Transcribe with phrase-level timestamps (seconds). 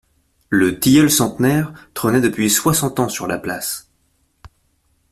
[0.49, 3.87] Le tilleul centenaire trônait depuis soixante ans sur la place.